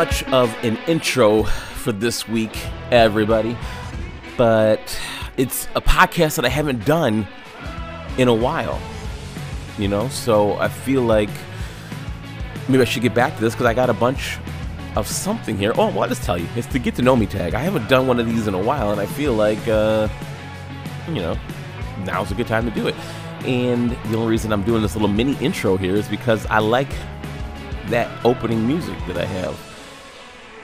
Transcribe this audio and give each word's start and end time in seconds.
much 0.00 0.22
of 0.32 0.56
an 0.64 0.78
intro 0.86 1.42
for 1.42 1.92
this 1.92 2.26
week, 2.26 2.56
everybody, 2.90 3.54
but 4.38 4.98
it's 5.36 5.68
a 5.74 5.80
podcast 5.82 6.36
that 6.36 6.46
I 6.46 6.48
haven't 6.48 6.86
done 6.86 7.28
in 8.16 8.26
a 8.26 8.34
while. 8.34 8.80
You 9.76 9.88
know, 9.88 10.08
so 10.08 10.54
I 10.54 10.68
feel 10.68 11.02
like 11.02 11.28
maybe 12.66 12.80
I 12.80 12.86
should 12.86 13.02
get 13.02 13.12
back 13.12 13.34
to 13.34 13.42
this 13.42 13.52
because 13.52 13.66
I 13.66 13.74
got 13.74 13.90
a 13.90 13.92
bunch 13.92 14.38
of 14.96 15.06
something 15.06 15.58
here. 15.58 15.74
Oh, 15.76 15.88
well, 15.88 16.04
I'll 16.04 16.08
just 16.08 16.22
tell 16.22 16.38
you. 16.38 16.48
It's 16.56 16.68
the 16.68 16.78
Get 16.78 16.94
to 16.94 17.02
Know 17.02 17.14
Me 17.14 17.26
tag. 17.26 17.52
I 17.52 17.60
haven't 17.60 17.86
done 17.90 18.06
one 18.06 18.18
of 18.18 18.24
these 18.24 18.46
in 18.46 18.54
a 18.54 18.62
while, 18.62 18.92
and 18.92 19.02
I 19.02 19.04
feel 19.04 19.34
like, 19.34 19.68
uh, 19.68 20.08
you 21.08 21.16
know, 21.16 21.36
now's 22.06 22.30
a 22.30 22.34
good 22.34 22.46
time 22.46 22.64
to 22.64 22.74
do 22.74 22.86
it. 22.86 22.94
And 23.44 23.90
the 23.90 24.16
only 24.16 24.30
reason 24.30 24.50
I'm 24.50 24.62
doing 24.62 24.80
this 24.80 24.94
little 24.94 25.08
mini 25.08 25.34
intro 25.44 25.76
here 25.76 25.94
is 25.94 26.08
because 26.08 26.46
I 26.46 26.60
like 26.60 26.94
that 27.88 28.08
opening 28.24 28.66
music 28.66 28.96
that 29.06 29.18
I 29.18 29.26
have. 29.26 29.69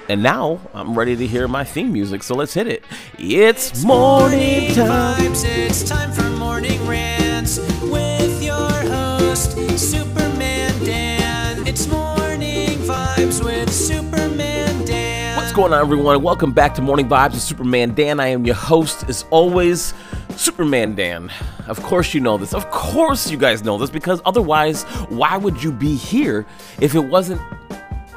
And 0.09 0.23
now 0.23 0.61
I'm 0.73 0.97
ready 0.97 1.17
to 1.17 1.27
hear 1.27 1.49
my 1.49 1.65
theme 1.65 1.93
music, 1.93 2.23
so 2.23 2.37
let's 2.37 2.55
hit 2.55 2.69
it. 2.69 2.85
It's 3.19 3.83
morning 3.83 4.73
time. 4.73 5.19
Vibes, 5.19 5.45
it's 5.45 5.83
time 5.83 6.13
for 6.13 6.31
morning 6.31 6.87
rants 6.87 7.59
with 7.83 8.41
your 8.41 8.71
host, 8.71 9.59
Superman 9.77 10.85
Dan. 10.85 11.67
It's 11.67 11.89
morning 11.89 12.79
vibes 12.79 13.45
with 13.45 13.73
Superman 13.73 14.85
Dan. 14.85 15.39
What's 15.39 15.53
going 15.53 15.73
on, 15.73 15.81
everyone? 15.81 16.23
Welcome 16.23 16.53
back 16.53 16.77
to 16.77 16.83
Morning 16.83 17.09
Vibes 17.09 17.33
with 17.33 17.43
Superman 17.43 17.93
Dan. 17.93 18.21
I 18.21 18.29
am 18.29 18.47
your 18.47 18.55
host, 18.55 19.09
as 19.09 19.25
always, 19.31 19.93
Superman 20.37 20.95
Dan. 20.95 21.33
Of 21.67 21.83
course, 21.83 22.15
you 22.15 22.21
know 22.21 22.37
this. 22.37 22.55
Of 22.55 22.71
course, 22.71 23.29
you 23.29 23.39
guys 23.39 23.65
know 23.65 23.77
this 23.77 23.91
because 23.91 24.23
otherwise, 24.25 24.85
why 25.09 25.37
would 25.37 25.65
you 25.65 25.73
be 25.73 25.97
here 25.97 26.47
if 26.81 26.95
it 26.95 27.01
wasn't 27.01 27.41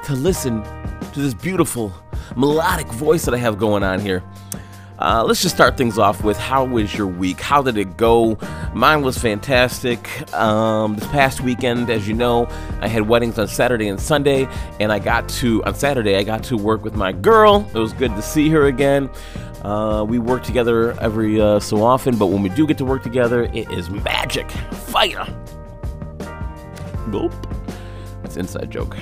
to 0.04 0.14
listen 0.14 0.64
to 1.14 1.22
this 1.22 1.34
beautiful 1.34 1.94
melodic 2.36 2.88
voice 2.88 3.26
that 3.26 3.34
I 3.34 3.38
have 3.38 3.58
going 3.58 3.84
on 3.84 4.00
here? 4.00 4.24
Uh, 5.00 5.24
let's 5.26 5.42
just 5.42 5.56
start 5.56 5.78
things 5.78 5.98
off 5.98 6.26
with 6.26 6.38
how 6.38 6.66
was 6.66 6.94
your 6.94 7.08
week? 7.08 7.40
How 7.40 7.62
did 7.62 7.78
it 7.78 7.96
go? 7.96 8.38
Mine 8.74 9.02
was 9.02 9.18
fantastic. 9.18 10.32
Um, 10.34 10.98
this 10.98 11.08
past 11.08 11.40
weekend, 11.40 11.90
as 11.90 12.06
you 12.06 12.14
know, 12.14 12.48
I 12.82 12.90
had 12.90 13.08
weddings 13.08 13.40
on 13.40 13.48
Saturday 13.48 13.88
and 13.88 14.00
Sunday, 14.00 14.46
and 14.82 14.92
I 14.92 15.00
got 15.00 15.30
to, 15.30 15.64
on 15.64 15.74
Saturday, 15.74 16.18
I 16.18 16.24
got 16.24 16.44
to 16.46 16.58
work 16.58 16.84
with 16.84 16.96
my 16.96 17.14
girl. 17.14 17.66
It 17.74 17.80
was 17.80 17.94
good 17.94 18.14
to 18.16 18.22
see 18.22 18.50
her 18.50 18.66
again. 18.66 19.10
Uh, 19.64 20.06
we 20.08 20.20
work 20.20 20.44
together 20.44 20.92
every 21.00 21.40
uh, 21.40 21.62
so 21.62 21.82
often, 21.82 22.18
but 22.18 22.28
when 22.28 22.44
we 22.44 22.50
do 22.50 22.68
get 22.68 22.78
to 22.80 22.86
work 22.86 23.02
together, 23.02 23.44
it 23.54 23.72
is 23.72 23.90
magic. 23.90 24.52
Fire! 24.52 25.26
Nope. 27.08 27.34
That's 28.22 28.36
inside 28.36 28.70
joke. 28.70 28.98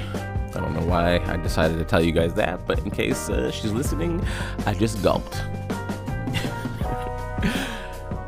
I 0.57 0.59
don't 0.59 0.73
know 0.73 0.85
why 0.87 1.19
I 1.19 1.37
decided 1.37 1.77
to 1.77 1.85
tell 1.85 2.01
you 2.01 2.11
guys 2.11 2.33
that, 2.33 2.65
but 2.65 2.79
in 2.79 2.89
case 2.89 3.29
uh, 3.29 3.51
she's 3.51 3.71
listening, 3.71 4.25
I 4.65 4.73
just 4.73 5.03
gulped. 5.03 5.35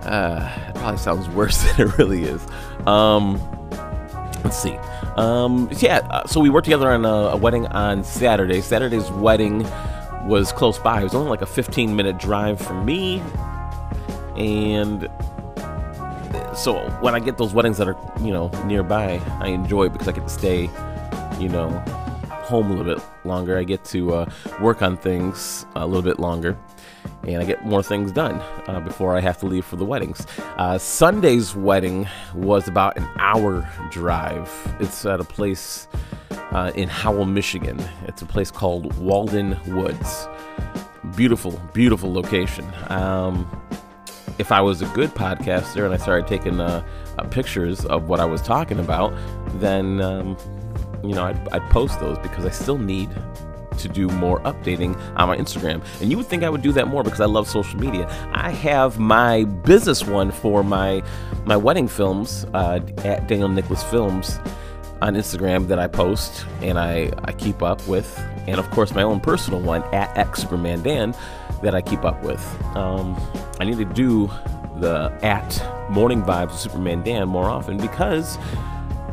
uh, 0.05 0.67
it 0.67 0.75
probably 0.75 0.97
sounds 0.99 1.27
worse 1.30 1.58
than 1.77 1.88
it 1.88 1.97
really 1.97 2.25
is. 2.25 2.45
Um, 2.86 3.41
let's 4.44 4.61
see. 4.61 4.75
Um, 5.17 5.69
yeah, 5.80 6.08
uh, 6.11 6.27
so 6.27 6.39
we 6.39 6.52
worked 6.52 6.66
together 6.66 6.91
on 6.91 7.03
a, 7.03 7.09
a 7.09 7.36
wedding 7.36 7.66
on 7.67 8.03
Saturday. 8.03 8.61
Saturday's 8.61 9.09
wedding 9.09 9.64
was 10.27 10.52
close 10.52 10.77
by. 10.77 11.02
It 11.02 11.05
was 11.05 11.16
only 11.16 11.31
like 11.31 11.41
a 11.41 11.47
15 11.47 11.95
minute 11.95 12.19
drive 12.19 12.61
from 12.61 12.86
me. 12.86 13.23
And 14.38 15.09
so 16.55 16.88
when 17.02 17.16
I 17.16 17.19
get 17.19 17.39
those 17.39 17.55
weddings 17.55 17.80
that 17.80 17.88
are, 17.88 17.97
you 18.21 18.31
know, 18.31 18.49
nearby, 18.66 19.20
I 19.39 19.48
enjoy 19.48 19.89
because 19.89 20.08
I 20.08 20.11
get 20.11 20.26
to 20.26 20.30
stay, 20.30 20.70
you 21.39 21.49
know, 21.49 21.83
home 22.49 22.71
a 22.71 22.76
little 22.76 22.95
bit 22.95 23.04
longer. 23.26 23.58
I 23.58 23.64
get 23.64 23.86
to 23.86 24.14
uh, 24.15 24.32
work 24.60 24.82
on 24.82 24.98
things 24.98 25.65
a 25.76 25.86
little 25.86 26.02
bit 26.02 26.20
longer. 26.20 26.58
And 27.23 27.42
I 27.42 27.45
get 27.45 27.64
more 27.65 27.83
things 27.83 28.11
done 28.11 28.42
uh, 28.67 28.80
before 28.80 29.15
I 29.15 29.21
have 29.21 29.37
to 29.39 29.45
leave 29.45 29.65
for 29.65 29.76
the 29.76 29.86
weddings. 29.86 30.26
Uh, 30.58 30.77
Sunday's 30.77 31.55
wedding 31.55 32.08
was 32.33 32.67
about 32.67 32.98
an 32.98 33.08
hour 33.17 33.70
drive. 33.92 34.49
It's 34.80 35.05
at 35.05 35.20
a 35.20 35.23
place 35.23 35.88
uh, 36.52 36.71
in 36.76 36.89
Howell, 36.89 37.26
Michigan. 37.26 37.80
It's 38.08 38.21
a 38.21 38.26
place 38.26 38.52
called 38.52 38.93
Walden 38.98 39.58
Woods. 39.67 40.27
Beautiful, 41.15 41.52
beautiful 41.73 42.11
location. 42.11 42.65
Um, 42.88 43.48
if 44.39 44.52
I 44.52 44.61
was 44.61 44.82
a 44.82 44.88
good 44.88 45.11
podcaster 45.11 45.86
and 45.86 45.93
I 45.93 45.98
started 45.98 46.27
taking 46.27 46.59
uh, 46.59 46.83
uh, 47.17 47.23
pictures 47.26 47.86
of 47.86 48.08
what 48.08 48.20
I 48.20 48.26
was 48.26 48.42
talking 48.42 48.80
about, 48.80 49.14
then 49.59 50.02
um, 50.02 50.38
you 51.04 51.14
know 51.14 51.26
I'd, 51.26 51.49
I'd 51.49 51.70
post 51.70 51.99
those 51.99 52.17
because 52.20 52.45
I 52.45 52.49
still 52.49 52.77
need 52.77 53.10
to 53.80 53.87
do 53.87 54.08
more 54.10 54.39
updating 54.42 54.95
on 55.17 55.30
my 55.30 55.37
Instagram. 55.37 55.83
And 56.02 56.11
you 56.11 56.17
would 56.17 56.27
think 56.27 56.43
I 56.43 56.49
would 56.49 56.61
do 56.61 56.71
that 56.73 56.87
more 56.87 57.04
because 57.04 57.21
I 57.21 57.26
love 57.26 57.48
social 57.48 57.80
media. 57.80 58.08
I 58.33 58.52
have 58.52 58.99
my 58.99 59.45
business 59.45 60.05
one 60.05 60.32
for 60.32 60.64
my 60.64 61.02
my 61.45 61.58
wedding 61.58 61.88
films 61.88 62.45
uh, 62.54 62.80
at 62.99 63.27
Daniel 63.27 63.49
Nicholas 63.49 63.83
Films 63.83 64.39
on 65.02 65.15
Instagram 65.15 65.67
that 65.70 65.80
I 65.80 65.88
post 65.88 66.45
and 66.61 66.77
I, 66.77 67.11
I 67.23 67.32
keep 67.32 67.64
up 67.64 67.86
with, 67.88 68.17
and 68.48 68.59
of 68.59 68.70
course 68.71 68.93
my 68.93 69.04
own 69.04 69.20
personal 69.20 69.61
one 69.61 69.83
at 69.93 70.15
X 70.17 70.42
Superman 70.42 70.83
Dan 70.83 71.15
that 71.64 71.73
I 71.73 71.82
keep 71.82 72.04
up 72.04 72.21
with. 72.23 72.43
Um, 72.76 73.15
I 73.59 73.65
need 73.65 73.77
to 73.77 73.86
do 73.86 74.30
the 74.80 75.17
at 75.21 75.89
Morning 75.89 76.21
Vibes 76.21 76.54
Superman 76.54 77.02
Dan 77.04 77.27
more 77.27 77.45
often 77.45 77.77
because 77.77 78.38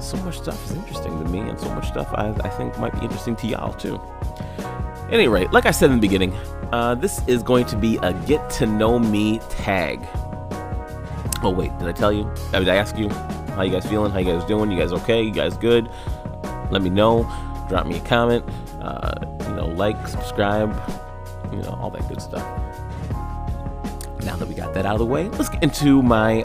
so 0.02 0.16
much 0.18 0.38
stuff 0.38 0.62
is 0.64 0.76
interesting 0.76 1.22
to 1.22 1.30
me, 1.30 1.40
and 1.40 1.58
so 1.58 1.68
much 1.74 1.88
stuff 1.88 2.08
I, 2.14 2.30
I 2.44 2.48
think 2.50 2.78
might 2.78 2.92
be 2.92 3.00
interesting 3.00 3.36
to 3.36 3.46
y'all 3.46 3.72
too. 3.72 4.00
Any 5.10 5.28
rate, 5.28 5.52
like 5.52 5.66
I 5.66 5.70
said 5.70 5.90
in 5.90 5.96
the 5.96 6.00
beginning, 6.00 6.34
uh, 6.72 6.94
this 6.94 7.20
is 7.26 7.42
going 7.42 7.64
to 7.66 7.76
be 7.76 7.96
a 7.98 8.12
get 8.26 8.50
to 8.50 8.66
know 8.66 8.98
me 8.98 9.40
tag. 9.50 10.00
Oh 11.42 11.50
wait, 11.50 11.76
did 11.78 11.86
I 11.86 11.92
tell 11.92 12.12
you? 12.12 12.24
Uh, 12.52 12.58
Did 12.60 12.68
I 12.68 12.76
ask 12.76 12.96
you 12.98 13.08
how 13.54 13.62
you 13.62 13.70
guys 13.70 13.86
feeling? 13.86 14.10
How 14.10 14.18
you 14.18 14.32
guys 14.32 14.44
doing? 14.46 14.70
You 14.70 14.78
guys 14.78 14.92
okay? 14.92 15.22
You 15.22 15.30
guys 15.30 15.56
good? 15.56 15.88
Let 16.70 16.82
me 16.82 16.90
know. 16.90 17.22
Drop 17.68 17.86
me 17.86 17.98
a 17.98 18.00
comment. 18.00 18.44
Uh, 18.80 19.12
you 19.48 19.54
know, 19.54 19.66
like, 19.66 20.08
subscribe. 20.08 20.74
You 21.52 21.58
know, 21.62 21.78
all 21.80 21.90
that 21.90 22.08
good 22.08 22.20
stuff. 22.20 22.44
Now 24.24 24.34
that 24.36 24.48
we 24.48 24.54
got 24.54 24.74
that 24.74 24.86
out 24.86 24.94
of 24.94 24.98
the 24.98 25.06
way, 25.06 25.28
let's 25.28 25.48
get 25.48 25.62
into 25.62 26.02
my 26.02 26.44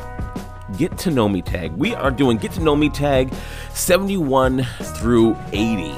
get 0.77 0.97
to 0.99 1.11
know 1.11 1.27
me 1.27 1.41
tag. 1.41 1.71
We 1.73 1.93
are 1.93 2.11
doing 2.11 2.37
get 2.37 2.51
to 2.53 2.61
know 2.61 2.75
me 2.75 2.89
tag 2.89 3.33
71 3.73 4.63
through 4.97 5.37
80. 5.51 5.91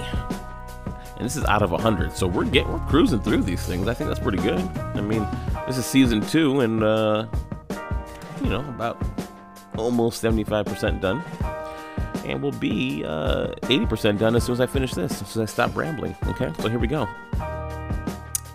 And 1.15 1.25
this 1.25 1.35
is 1.35 1.45
out 1.45 1.61
of 1.61 1.71
100. 1.71 2.13
So 2.13 2.27
we're 2.27 2.45
getting 2.45 2.71
we're 2.71 2.87
cruising 2.87 3.21
through 3.21 3.43
these 3.43 3.65
things. 3.65 3.87
I 3.87 3.93
think 3.93 4.09
that's 4.09 4.19
pretty 4.19 4.39
good. 4.39 4.59
I 4.77 5.01
mean, 5.01 5.27
this 5.67 5.77
is 5.77 5.85
season 5.85 6.21
2 6.21 6.61
and 6.61 6.83
uh 6.83 7.27
you 8.43 8.49
know, 8.49 8.59
about 8.61 9.01
almost 9.77 10.21
75% 10.21 11.01
done. 11.01 11.23
And 12.25 12.41
we'll 12.41 12.51
be 12.51 13.03
uh 13.05 13.53
80% 13.63 14.19
done 14.19 14.35
as 14.35 14.43
soon 14.43 14.53
as 14.53 14.61
I 14.61 14.65
finish 14.65 14.93
this, 14.93 15.21
as 15.21 15.29
soon 15.29 15.43
as 15.43 15.49
I 15.49 15.53
stop 15.53 15.75
rambling. 15.75 16.15
Okay? 16.27 16.51
So 16.59 16.69
here 16.69 16.79
we 16.79 16.87
go. 16.87 17.07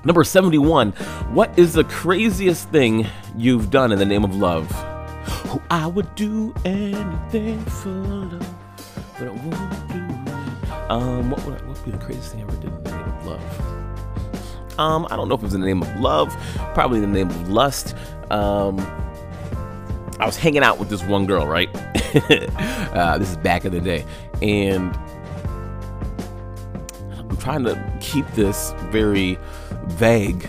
Number 0.04 0.24
71. 0.24 0.92
What 1.32 1.58
is 1.58 1.74
the 1.74 1.84
craziest 1.84 2.70
thing 2.70 3.06
you've 3.36 3.70
done 3.70 3.92
in 3.92 3.98
the 3.98 4.06
name 4.06 4.24
of 4.24 4.34
love? 4.36 4.88
Oh, 5.50 5.62
I 5.70 5.86
would 5.86 6.14
do 6.14 6.54
anything 6.66 7.64
for 7.64 7.88
love, 7.88 8.56
but 9.19 9.28
I 9.28 9.31
won't 9.31 9.88
do 9.88 9.94
it. 9.94 10.91
Um, 10.91 11.31
what 11.31 11.42
would, 11.47 11.54
I, 11.54 11.66
what 11.66 11.76
would 11.76 11.84
be 11.86 11.91
the 11.91 12.04
craziest 12.04 12.32
thing 12.32 12.41
I 12.41 12.44
ever 12.44 12.56
did 12.56 12.70
in 12.70 12.84
the 12.84 12.91
name 12.91 13.09
of 13.09 13.26
love? 13.26 14.78
Um, 14.78 15.06
I 15.10 15.16
don't 15.16 15.28
know 15.28 15.34
if 15.34 15.41
it 15.41 15.44
was 15.44 15.54
in 15.54 15.62
the 15.62 15.66
name 15.66 15.82
of 15.82 16.00
love, 16.00 16.36
probably 16.75 17.03
in 17.03 17.12
the 17.12 17.18
name 17.18 17.30
of 17.30 17.48
lust. 17.48 17.95
Um, 18.30 18.78
I 20.21 20.27
was 20.27 20.36
hanging 20.36 20.62
out 20.62 20.78
with 20.78 20.91
this 20.91 21.03
one 21.03 21.24
girl, 21.24 21.47
right? 21.47 21.68
uh, 22.95 23.16
this 23.16 23.30
is 23.30 23.36
back 23.39 23.65
in 23.65 23.72
the 23.72 23.80
day, 23.80 24.04
and 24.42 24.95
I'm 27.18 27.36
trying 27.39 27.65
to 27.65 27.98
keep 28.00 28.27
this 28.33 28.74
very 28.91 29.39
vague 29.86 30.47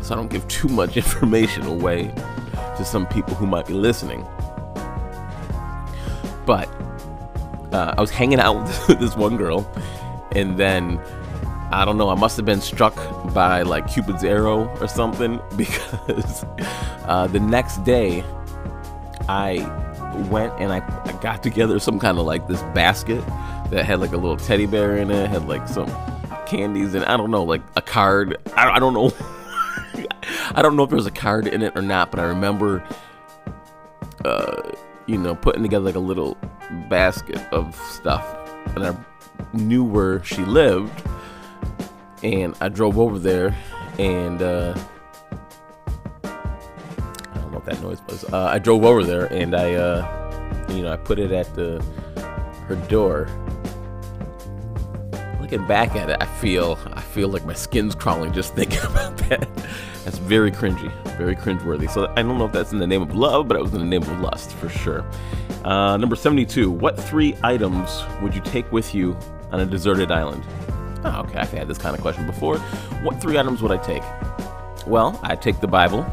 so 0.00 0.14
I 0.14 0.16
don't 0.16 0.30
give 0.30 0.48
too 0.48 0.68
much 0.68 0.96
information 0.96 1.66
away 1.66 2.14
to 2.78 2.84
some 2.84 3.06
people 3.06 3.34
who 3.34 3.46
might 3.46 3.66
be 3.66 3.74
listening. 3.74 4.26
But 6.46 6.68
uh, 7.72 7.94
I 7.96 8.00
was 8.00 8.10
hanging 8.10 8.40
out 8.40 8.64
with 8.88 8.98
this 8.98 9.14
one 9.16 9.36
girl, 9.36 9.70
and 10.32 10.56
then 10.58 10.98
I 11.70 11.84
don't 11.84 11.98
know, 11.98 12.08
I 12.08 12.14
must 12.14 12.36
have 12.38 12.46
been 12.46 12.62
struck 12.62 12.94
by 13.34 13.60
like 13.62 13.92
Cupid's 13.92 14.24
arrow 14.24 14.74
or 14.80 14.88
something 14.88 15.38
because 15.56 16.46
uh, 17.04 17.26
the 17.26 17.40
next 17.40 17.84
day 17.84 18.24
I 19.28 19.58
went 20.30 20.54
and 20.58 20.72
I, 20.72 20.78
I 21.04 21.12
got 21.20 21.42
together 21.42 21.78
some 21.78 21.98
kind 21.98 22.18
of 22.18 22.24
like 22.24 22.48
this 22.48 22.62
basket 22.74 23.22
that 23.70 23.84
had 23.84 24.00
like 24.00 24.12
a 24.12 24.16
little 24.16 24.38
teddy 24.38 24.64
bear 24.64 24.96
in 24.96 25.10
it, 25.10 25.28
had 25.28 25.46
like 25.46 25.68
some 25.68 25.90
candies 26.46 26.94
and 26.94 27.04
I 27.04 27.18
don't 27.18 27.30
know, 27.30 27.44
like 27.44 27.62
a 27.76 27.82
card. 27.82 28.38
I, 28.56 28.70
I 28.70 28.78
don't 28.78 28.94
know. 28.94 29.12
I 30.54 30.62
don't 30.62 30.76
know 30.76 30.84
if 30.84 30.90
there 30.90 30.96
was 30.96 31.06
a 31.06 31.10
card 31.10 31.46
in 31.46 31.62
it 31.62 31.76
or 31.76 31.82
not, 31.82 32.10
but 32.10 32.20
I 32.20 32.24
remember, 32.24 32.86
uh, 34.24 34.72
you 35.06 35.18
know, 35.18 35.34
putting 35.34 35.62
together 35.62 35.84
like 35.84 35.94
a 35.94 36.00
little 36.00 36.36
basket 36.88 37.40
of 37.52 37.74
stuff, 37.76 38.24
and 38.74 38.86
I 38.86 38.96
knew 39.52 39.84
where 39.84 40.22
she 40.24 40.44
lived, 40.44 41.02
and 42.22 42.54
I 42.60 42.68
drove 42.68 42.98
over 42.98 43.18
there, 43.18 43.56
and 43.98 44.42
uh, 44.42 44.78
I 46.24 47.34
don't 47.34 47.50
know 47.50 47.58
what 47.58 47.64
that 47.66 47.82
noise 47.82 48.00
was. 48.08 48.24
Uh, 48.24 48.46
I 48.46 48.58
drove 48.58 48.84
over 48.84 49.04
there, 49.04 49.26
and 49.32 49.54
I, 49.54 49.74
uh, 49.74 50.64
you 50.70 50.82
know, 50.82 50.92
I 50.92 50.96
put 50.96 51.18
it 51.18 51.32
at 51.32 51.54
the 51.54 51.82
her 52.68 52.76
door. 52.88 53.28
Looking 55.40 55.66
back 55.66 55.96
at 55.96 56.10
it, 56.10 56.18
I 56.20 56.26
feel 56.26 56.78
I 56.92 57.00
feel 57.00 57.28
like 57.28 57.44
my 57.44 57.54
skin's 57.54 57.94
crawling 57.94 58.32
just 58.32 58.54
thinking 58.54 58.80
about 58.84 59.16
that. 59.28 59.47
Very 60.28 60.52
cringy, 60.52 60.92
very 61.16 61.34
cringeworthy. 61.34 61.90
So 61.90 62.12
I 62.14 62.20
don't 62.20 62.36
know 62.36 62.44
if 62.44 62.52
that's 62.52 62.72
in 62.72 62.78
the 62.78 62.86
name 62.86 63.00
of 63.00 63.16
love, 63.16 63.48
but 63.48 63.56
it 63.56 63.62
was 63.62 63.72
in 63.72 63.78
the 63.78 63.86
name 63.86 64.02
of 64.02 64.20
lust 64.20 64.52
for 64.52 64.68
sure. 64.68 65.02
Uh, 65.64 65.96
number 65.96 66.16
72. 66.16 66.70
What 66.70 67.00
three 67.00 67.34
items 67.42 68.04
would 68.20 68.34
you 68.34 68.42
take 68.42 68.70
with 68.70 68.94
you 68.94 69.16
on 69.52 69.60
a 69.60 69.64
deserted 69.64 70.10
island? 70.12 70.44
Oh, 71.02 71.22
okay, 71.24 71.38
I've 71.38 71.50
had 71.50 71.66
this 71.66 71.78
kind 71.78 71.96
of 71.96 72.02
question 72.02 72.26
before. 72.26 72.58
What 73.02 73.22
three 73.22 73.38
items 73.38 73.62
would 73.62 73.72
I 73.72 73.78
take? 73.78 74.02
Well, 74.86 75.18
I'd 75.22 75.40
take 75.40 75.60
the 75.60 75.66
Bible. 75.66 76.06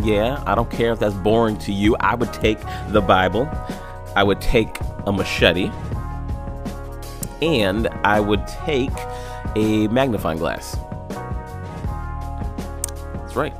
Yeah, 0.00 0.40
I 0.46 0.54
don't 0.54 0.70
care 0.70 0.92
if 0.92 1.00
that's 1.00 1.16
boring 1.16 1.58
to 1.58 1.72
you. 1.72 1.96
I 1.98 2.14
would 2.14 2.32
take 2.32 2.60
the 2.90 3.00
Bible. 3.00 3.48
I 4.14 4.22
would 4.22 4.40
take 4.40 4.78
a 5.06 5.12
machete. 5.12 5.72
And 7.42 7.88
I 8.04 8.20
would 8.20 8.46
take 8.46 8.92
a 9.56 9.88
magnifying 9.88 10.38
glass. 10.38 10.76
Right. 13.36 13.54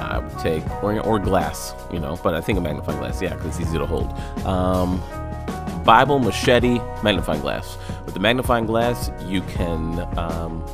I 0.00 0.18
would 0.18 0.38
take, 0.40 0.68
or, 0.82 0.98
or 1.00 1.18
glass, 1.20 1.74
you 1.92 2.00
know, 2.00 2.18
but 2.22 2.34
I 2.34 2.40
think 2.40 2.58
a 2.58 2.60
magnifying 2.60 2.98
glass, 2.98 3.22
yeah, 3.22 3.34
because 3.34 3.58
it's 3.58 3.68
easy 3.68 3.78
to 3.78 3.86
hold. 3.86 4.12
Um, 4.44 5.00
Bible, 5.84 6.18
machete, 6.18 6.80
magnifying 7.02 7.40
glass. 7.40 7.78
With 8.04 8.14
the 8.14 8.20
magnifying 8.20 8.66
glass, 8.66 9.10
you 9.26 9.42
can 9.42 10.00
um, 10.18 10.64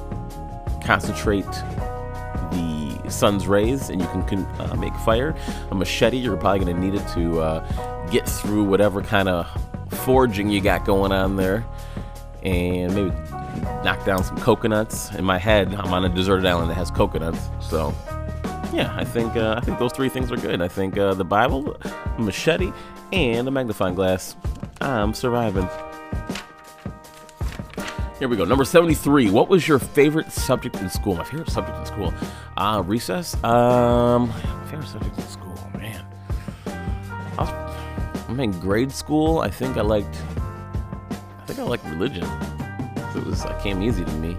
concentrate 0.83 1.45
the 2.53 3.01
sun's 3.09 3.47
rays 3.47 3.91
and 3.91 4.01
you 4.01 4.07
can, 4.09 4.25
can 4.25 4.47
uh, 4.61 4.75
make 4.77 4.95
fire. 4.97 5.37
A 5.71 5.75
machete, 5.75 6.17
you're 6.17 6.37
probably 6.37 6.65
going 6.65 6.75
to 6.75 6.81
need 6.81 6.95
it 6.95 7.07
to 7.09 7.41
uh, 7.41 8.07
get 8.11 8.27
through 8.27 8.65
whatever 8.65 9.03
kind 9.03 9.29
of 9.29 9.47
forging 9.91 10.49
you 10.49 10.63
got 10.63 10.87
going 10.87 11.13
on 11.13 11.37
there 11.37 11.67
and 12.43 12.95
maybe 12.95 13.11
knock 13.85 14.05
down 14.05 14.23
some 14.25 14.39
coconuts. 14.39 15.15
In 15.15 15.25
my 15.25 15.39
head, 15.39 15.75
I'm 15.75 15.93
on 15.93 16.05
a 16.05 16.09
deserted 16.09 16.47
island 16.47 16.71
that 16.71 16.75
has 16.75 16.91
coconuts, 16.91 17.51
so 17.61 17.95
yeah, 18.73 18.95
I 18.97 19.05
think 19.05 19.37
uh, 19.37 19.55
I 19.57 19.61
think 19.61 19.79
those 19.79 19.93
three 19.93 20.09
things 20.09 20.31
are 20.31 20.37
good. 20.37 20.61
I 20.61 20.69
think 20.69 20.99
uh, 20.99 21.15
the 21.15 21.25
Bible, 21.25 21.77
machete, 22.19 22.73
and 23.13 23.49
a 23.49 23.51
magnifying 23.51 23.95
glass. 23.95 24.37
I'm 24.81 25.15
surviving. 25.15 25.69
Here 28.19 28.27
we 28.27 28.37
go. 28.37 28.45
Number 28.45 28.65
73. 28.65 29.31
What 29.31 29.49
was 29.49 29.69
your 29.69 29.79
favorite 29.79 30.33
subject 30.33 30.77
in 30.77 30.91
school? 30.91 31.15
My 31.15 31.23
favorite 31.23 31.51
subject 31.51 31.79
in 31.79 31.87
school? 31.87 32.13
Uh, 32.57 32.83
recess? 32.85 33.43
Um, 33.45 34.33
favorite 34.69 34.89
subject 34.89 35.17
in 35.17 35.29
school, 35.29 35.57
man. 35.75 36.05
I 36.67 37.43
was, 37.43 38.27
I'm 38.29 38.41
in 38.41 38.51
grade 38.59 38.91
school. 38.91 39.39
I 39.39 39.51
think 39.51 39.77
I 39.77 39.83
liked, 39.83 40.21
I 41.11 41.45
think 41.47 41.61
I 41.61 41.63
liked 41.63 41.85
religion. 41.85 42.25
It 43.15 43.25
was, 43.25 43.45
it 43.45 43.59
came 43.61 43.83
easy 43.83 44.05
to 44.05 44.13
me. 44.15 44.37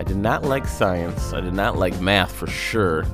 I 0.00 0.02
did 0.02 0.16
not 0.16 0.42
like 0.42 0.66
science. 0.66 1.32
I 1.32 1.40
did 1.40 1.54
not 1.54 1.78
like 1.78 2.00
math 2.00 2.32
for 2.32 2.48
sure. 2.48 3.06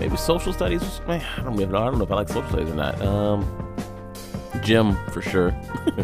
Maybe 0.00 0.16
social 0.16 0.52
studies. 0.54 1.02
I 1.06 1.20
don't 1.44 1.54
even 1.56 1.72
know. 1.72 1.82
I 1.82 1.84
don't 1.84 1.98
know 1.98 2.04
if 2.04 2.10
I 2.10 2.14
like 2.14 2.28
social 2.28 2.48
studies 2.48 2.70
or 2.70 2.74
not. 2.74 2.98
Um, 3.02 3.76
gym 4.62 4.96
for 5.12 5.20
sure. 5.20 5.54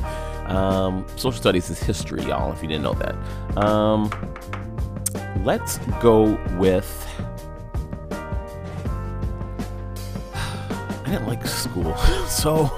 um, 0.49 1.07
social 1.17 1.41
studies 1.41 1.71
is 1.71 1.81
history, 1.81 2.23
y'all. 2.25 2.53
If 2.53 2.61
you 2.61 2.69
didn't 2.69 2.85
know 2.85 2.93
that. 2.93 3.15
Um, 3.57 4.11
let's 5.45 5.79
go 6.03 6.39
with. 6.59 6.87
I 10.35 11.03
didn't 11.07 11.27
like 11.27 11.47
school, 11.47 11.97
so 12.29 12.71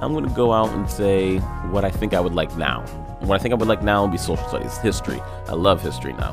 I'm 0.00 0.14
gonna 0.14 0.34
go 0.34 0.54
out 0.54 0.70
and 0.70 0.90
say 0.90 1.36
what 1.68 1.84
I 1.84 1.90
think 1.90 2.14
I 2.14 2.20
would 2.20 2.34
like 2.34 2.56
now. 2.56 2.80
What 3.20 3.38
I 3.38 3.42
think 3.42 3.52
I 3.52 3.56
would 3.56 3.68
like 3.68 3.82
now 3.82 4.04
would 4.04 4.12
be 4.12 4.16
social 4.16 4.48
studies, 4.48 4.78
history. 4.78 5.20
I 5.48 5.52
love 5.52 5.82
history 5.82 6.14
now. 6.14 6.32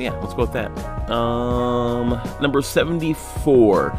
Yeah, 0.00 0.18
let's 0.20 0.32
go 0.32 0.42
with 0.42 0.52
that. 0.54 0.70
Um, 1.10 2.18
number 2.40 2.62
74. 2.62 3.90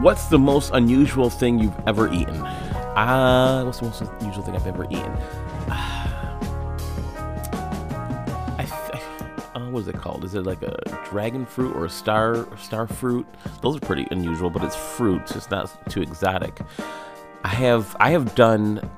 What's 0.00 0.26
the 0.26 0.38
most 0.38 0.70
unusual 0.72 1.28
thing 1.28 1.58
you've 1.58 1.78
ever 1.86 2.10
eaten? 2.10 2.36
Uh, 2.36 3.62
what's 3.64 3.80
the 3.80 3.84
most 3.84 4.00
unusual 4.00 4.42
thing 4.42 4.56
I've 4.56 4.66
ever 4.66 4.84
eaten? 4.84 5.12
I 8.56 8.66
uh, 9.54 9.68
what 9.70 9.80
is 9.80 9.88
it 9.88 9.96
called? 9.96 10.24
Is 10.24 10.34
it 10.34 10.46
like 10.46 10.62
a 10.62 10.74
dragon 11.10 11.44
fruit 11.44 11.76
or 11.76 11.84
a 11.84 11.90
star 11.90 12.48
star 12.56 12.86
fruit? 12.86 13.26
Those 13.60 13.76
are 13.76 13.80
pretty 13.80 14.08
unusual, 14.10 14.48
but 14.48 14.64
it's 14.64 14.76
fruit. 14.76 15.30
It's 15.36 15.50
not 15.50 15.70
too 15.90 16.00
exotic. 16.00 16.60
I 17.44 17.48
have 17.48 17.94
I 18.00 18.10
have 18.10 18.34
done 18.34 18.88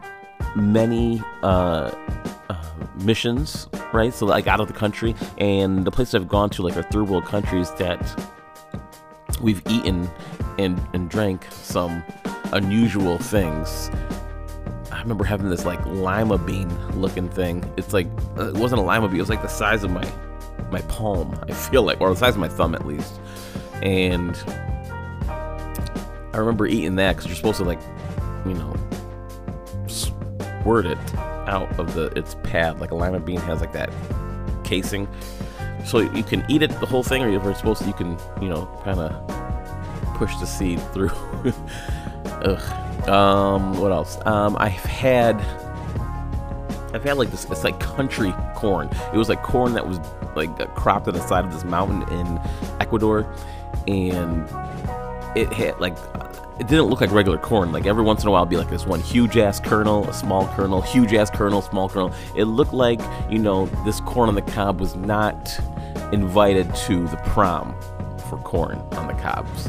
many 0.55 1.21
uh, 1.43 1.91
uh, 2.51 2.63
missions, 2.97 3.69
right? 3.93 4.13
So 4.13 4.27
like 4.27 4.47
out 4.47 4.61
of 4.61 4.67
the 4.67 4.73
country, 4.75 5.15
and 5.39 5.85
the 5.85 5.91
places 5.91 6.15
I've 6.15 6.29
gone 6.29 6.51
to, 6.51 6.63
like 6.63 6.77
are 6.77 6.83
third 6.83 7.09
world 7.09 7.25
countries 7.25 7.71
that 7.75 8.01
we've 9.41 9.63
eaten 9.69 10.11
and 10.59 10.81
and 10.93 11.09
drank 11.09 11.47
some 11.51 12.03
unusual 12.53 13.19
things. 13.19 13.91
I 14.91 15.01
remember 15.01 15.25
having 15.25 15.49
this 15.49 15.65
like 15.65 15.85
lima 15.87 16.39
bean 16.39 16.69
looking 17.01 17.29
thing. 17.29 17.65
It's 17.77 17.93
like 17.93 18.09
uh, 18.37 18.49
it 18.49 18.57
wasn't 18.57 18.81
a 18.81 18.85
lima 18.85 19.09
bean. 19.09 19.17
It 19.17 19.23
was 19.23 19.31
like 19.31 19.43
the 19.43 19.49
size 19.49 19.85
of 19.85 19.91
my 19.91 20.11
my 20.71 20.81
palm. 20.83 21.39
I 21.49 21.53
feel 21.53 21.83
like, 21.83 22.01
or 22.01 22.11
the 22.11 22.17
size 22.17 22.35
of 22.35 22.41
my 22.41 22.49
thumb 22.49 22.75
at 22.75 22.87
least. 22.87 23.21
And 23.83 24.37
I 26.33 26.37
remember 26.37 26.67
eating 26.67 26.97
that 26.97 27.17
because 27.17 27.27
you're 27.27 27.37
supposed 27.37 27.59
to 27.59 27.65
like, 27.65 27.81
you 28.45 28.55
know, 28.55 28.75
squirt 29.87 30.87
it 30.87 30.99
out 31.51 31.79
of 31.79 31.95
the 31.95 32.07
its 32.19 32.37
pad. 32.43 32.81
Like 32.81 32.91
a 32.91 32.95
lima 32.95 33.21
bean 33.21 33.41
has 33.41 33.61
like 33.61 33.73
that 33.73 33.91
casing, 34.65 35.09
so 35.85 35.99
you 35.99 36.23
can 36.23 36.45
eat 36.49 36.63
it 36.63 36.71
the 36.81 36.87
whole 36.87 37.03
thing, 37.03 37.23
or 37.23 37.29
you're 37.29 37.55
supposed 37.55 37.83
to. 37.83 37.89
You 37.89 37.95
can, 37.95 38.19
you 38.41 38.49
know, 38.49 38.67
kind 38.85 39.01
of 39.01 40.17
push 40.17 40.35
the 40.37 40.47
seed 40.47 40.81
through. 40.93 41.11
Ugh. 42.45 43.09
Um, 43.09 43.79
what 43.79 43.93
else? 43.93 44.19
Um, 44.27 44.57
I've 44.59 44.73
had 44.73 45.41
I've 46.93 47.05
had 47.05 47.17
like 47.19 47.31
this. 47.31 47.45
It's 47.45 47.65
like 47.65 47.79
country 47.81 48.35
corn. 48.55 48.89
It 49.13 49.17
was 49.17 49.29
like 49.29 49.43
corn 49.43 49.75
that 49.75 49.87
was 49.87 49.99
like 50.35 50.57
cropped 50.75 51.09
on 51.09 51.15
the 51.15 51.27
side 51.27 51.45
of 51.45 51.53
this 51.53 51.65
mountain 51.65 52.03
in 52.13 52.41
Ecuador, 52.81 53.33
and 53.87 54.45
it 55.37 55.53
had 55.53 55.79
like 55.81 55.97
it 56.61 56.69
didn't 56.69 56.85
look 56.85 57.01
like 57.01 57.11
regular 57.11 57.39
corn. 57.39 57.73
Like 57.73 57.87
every 57.87 58.05
once 58.05 58.23
in 58.23 58.29
a 58.29 58.31
while, 58.31 58.43
it'd 58.43 58.51
be 58.51 58.59
like 58.59 58.69
this 58.69 58.85
one 58.85 59.01
huge 59.01 59.39
ass 59.39 59.59
kernel, 59.59 60.07
a 60.07 60.13
small 60.13 60.47
kernel, 60.49 60.83
huge 60.83 61.15
ass 61.15 61.31
kernel, 61.31 61.63
small 61.63 61.89
kernel. 61.89 62.13
It 62.37 62.45
looked 62.45 62.75
like 62.75 63.01
you 63.31 63.39
know 63.39 63.65
this 63.87 64.01
corn 64.01 64.29
on 64.29 64.35
the 64.35 64.43
cob 64.43 64.79
was 64.79 64.95
not 64.95 65.59
invited 66.13 66.73
to 66.75 67.09
the 67.09 67.17
prom 67.29 67.75
for 68.29 68.37
corn 68.39 68.77
on 68.93 69.07
the 69.07 69.15
cobs. 69.15 69.69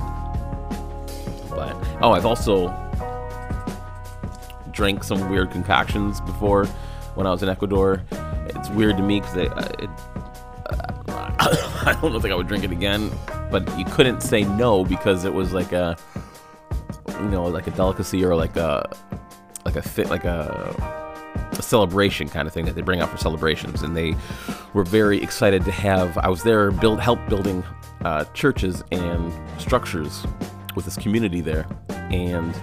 But 1.50 1.77
oh, 2.01 2.12
I've 2.12 2.25
also 2.25 2.67
drank 4.71 5.05
some 5.05 5.29
weird 5.29 5.50
concoctions 5.50 6.19
before 6.19 6.65
when 7.15 7.25
I 7.25 7.31
was 7.31 7.41
in 7.41 7.48
Ecuador. 7.48 8.03
It's 8.48 8.69
weird 8.71 8.98
to 8.98 9.03
me 9.03 9.21
because 9.21 9.38
it, 9.38 9.50
I 11.39 11.98
don't 12.01 12.21
think 12.21 12.33
I 12.33 12.36
would 12.36 12.50
drink 12.50 12.65
it 12.65 12.71
again. 12.71 13.10
But 13.50 13.79
you 13.79 13.86
couldn't 13.86 14.21
say 14.21 14.43
no 14.43 14.83
because 14.83 15.24
it 15.24 15.33
was 15.33 15.53
like 15.53 15.71
a, 15.71 15.98
you 17.23 17.29
know, 17.29 17.45
like 17.45 17.67
a 17.67 17.71
delicacy 17.71 18.23
or 18.23 18.35
like 18.35 18.55
a, 18.57 18.89
like 19.65 19.75
a 19.75 19.81
fit, 19.81 20.09
like 20.09 20.25
a, 20.25 20.75
a 21.51 21.61
celebration 21.61 22.27
kind 22.27 22.47
of 22.47 22.53
thing 22.53 22.65
that 22.65 22.75
they 22.75 22.81
bring 22.81 23.01
out 23.01 23.09
for 23.09 23.17
celebrations. 23.17 23.83
And 23.83 23.95
they 23.95 24.15
were 24.73 24.83
very 24.83 25.21
excited 25.21 25.63
to 25.65 25.71
have. 25.71 26.17
I 26.17 26.29
was 26.29 26.43
there, 26.43 26.71
build, 26.71 26.99
help 26.99 27.19
building 27.29 27.63
uh, 28.03 28.25
churches 28.33 28.83
and 28.91 29.31
structures 29.59 30.25
with 30.75 30.85
this 30.85 30.97
community 30.97 31.41
there, 31.41 31.67
and 31.89 32.53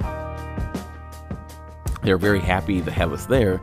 they 2.03 2.13
were 2.13 2.19
very 2.19 2.41
happy 2.41 2.81
to 2.81 2.91
have 2.91 3.13
us 3.13 3.27
there. 3.27 3.61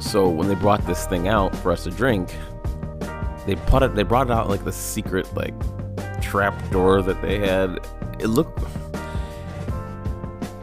So 0.00 0.28
when 0.28 0.48
they 0.48 0.54
brought 0.54 0.86
this 0.86 1.06
thing 1.06 1.28
out 1.28 1.54
for 1.56 1.72
us 1.72 1.84
to 1.84 1.90
drink, 1.90 2.34
they 3.46 3.56
put 3.66 3.82
it. 3.82 3.94
They 3.94 4.04
brought 4.04 4.28
it 4.28 4.32
out 4.32 4.48
like 4.48 4.64
the 4.64 4.72
secret 4.72 5.32
like 5.34 5.54
trap 6.22 6.54
door 6.70 7.02
that 7.02 7.20
they 7.20 7.38
had. 7.38 7.78
It 8.18 8.28
looked. 8.28 8.63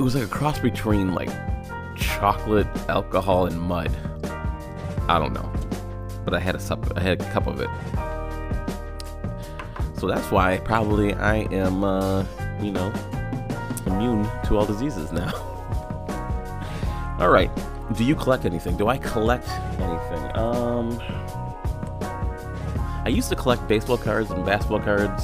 It 0.01 0.03
was 0.03 0.15
like 0.15 0.24
a 0.24 0.27
cross 0.27 0.58
between 0.58 1.13
like 1.13 1.29
chocolate, 1.96 2.65
alcohol, 2.89 3.46
and 3.46 3.62
mud. 3.62 3.96
I 5.08 5.20
don't 5.20 5.31
know, 5.31 5.48
but 6.25 6.34
I 6.34 6.39
had 6.39 6.55
a 6.55 6.60
sup. 6.60 6.91
I 6.98 7.01
had 7.01 7.22
a 7.22 7.31
cup 7.31 7.46
of 7.46 7.62
it. 7.62 7.70
So 10.00 10.08
that's 10.08 10.31
why 10.31 10.58
probably 10.58 11.13
I 11.13 11.41
am, 11.53 11.84
uh, 11.84 12.25
you 12.60 12.72
know, 12.72 12.91
immune 13.86 14.27
to 14.46 14.58
all 14.58 14.65
diseases 14.65 15.12
now. 15.12 15.31
all 17.20 17.29
right. 17.29 17.51
do 17.96 18.03
you 18.03 18.15
collect 18.15 18.46
anything? 18.46 18.77
Do 18.77 18.88
I 18.88 18.98
collect 18.98 19.48
anything? 19.79 20.36
Um, 20.36 21.00
I 23.05 23.10
used 23.10 23.29
to 23.29 23.36
collect 23.36 23.67
baseball 23.67 24.00
cards 24.00 24.31
and 24.31 24.43
basketball 24.43 24.79
cards 24.79 25.24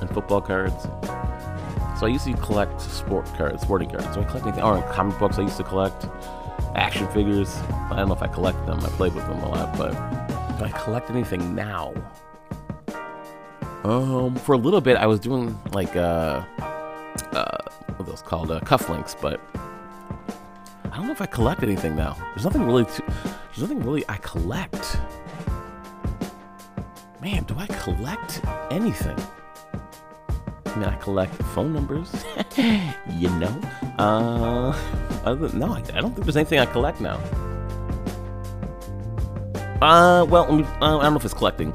and 0.00 0.08
football 0.14 0.40
cards. 0.40 0.86
So 2.00 2.06
I 2.06 2.08
used 2.08 2.24
to 2.24 2.32
collect 2.32 2.80
sport 2.80 3.26
cards, 3.36 3.60
sporting 3.60 3.90
cards. 3.90 4.06
Do 4.14 4.22
I 4.22 4.24
collect 4.24 4.46
anything? 4.46 4.62
Or 4.64 4.80
comic 4.90 5.18
books 5.18 5.38
I 5.38 5.42
used 5.42 5.58
to 5.58 5.64
collect. 5.64 6.06
Action 6.74 7.06
figures. 7.08 7.54
I 7.90 7.96
don't 7.96 8.08
know 8.08 8.14
if 8.14 8.22
I 8.22 8.26
collect 8.26 8.64
them. 8.64 8.80
I 8.80 8.88
played 8.88 9.14
with 9.14 9.26
them 9.26 9.38
a 9.40 9.48
lot, 9.50 9.76
but 9.76 9.90
do 10.58 10.64
I 10.64 10.70
collect 10.70 11.10
anything 11.10 11.54
now? 11.54 11.92
Um, 13.84 14.34
for 14.34 14.54
a 14.54 14.56
little 14.56 14.80
bit, 14.80 14.96
I 14.96 15.06
was 15.06 15.20
doing 15.20 15.60
like 15.72 15.94
uh, 15.94 16.42
uh, 17.32 17.58
what 17.96 18.06
those 18.06 18.22
called? 18.22 18.50
Uh, 18.50 18.60
cufflinks, 18.60 19.14
but 19.20 19.38
I 20.90 20.96
don't 20.96 21.04
know 21.04 21.12
if 21.12 21.20
I 21.20 21.26
collect 21.26 21.62
anything 21.62 21.96
now. 21.96 22.16
There's 22.34 22.44
nothing 22.44 22.64
really. 22.64 22.86
To, 22.86 23.02
there's 23.48 23.60
nothing 23.60 23.82
really 23.82 24.06
I 24.08 24.16
collect. 24.16 24.98
Man, 27.20 27.44
do 27.44 27.54
I 27.58 27.66
collect 27.66 28.40
anything? 28.70 29.18
I 30.80 30.82
mean, 30.82 30.94
I 30.94 30.96
collect 30.96 31.34
phone 31.54 31.74
numbers, 31.74 32.10
you 33.18 33.28
know. 33.38 33.60
Uh, 33.98 34.70
other 35.24 35.54
no, 35.54 35.74
I, 35.74 35.80
I 35.80 36.00
don't 36.00 36.14
think 36.14 36.24
there's 36.24 36.38
anything 36.38 36.58
I 36.58 36.64
collect 36.64 37.02
now. 37.02 37.16
Uh, 39.82 40.24
well, 40.24 40.50
me, 40.50 40.64
uh, 40.64 40.98
I 40.98 41.02
don't 41.02 41.12
know 41.12 41.16
if 41.16 41.24
it's 41.26 41.34
collecting. 41.34 41.74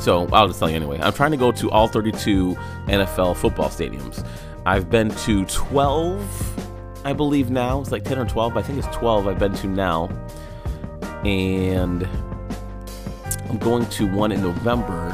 So 0.00 0.26
I'll 0.32 0.48
just 0.48 0.58
tell 0.58 0.68
you 0.68 0.74
anyway. 0.74 0.98
I'm 1.00 1.12
trying 1.12 1.30
to 1.30 1.36
go 1.36 1.52
to 1.52 1.70
all 1.70 1.86
32 1.86 2.56
NFL 2.86 3.36
football 3.36 3.68
stadiums. 3.68 4.26
I've 4.64 4.90
been 4.90 5.10
to 5.10 5.44
12, 5.44 7.04
I 7.04 7.12
believe 7.12 7.48
now. 7.48 7.80
It's 7.80 7.92
like 7.92 8.02
10 8.02 8.18
or 8.18 8.26
12. 8.26 8.54
But 8.54 8.64
I 8.64 8.66
think 8.66 8.84
it's 8.84 8.96
12 8.96 9.28
I've 9.28 9.38
been 9.38 9.54
to 9.54 9.68
now. 9.68 10.08
And 11.24 12.08
I'm 13.48 13.58
going 13.58 13.86
to 13.86 14.12
one 14.12 14.32
in 14.32 14.42
November, 14.42 15.10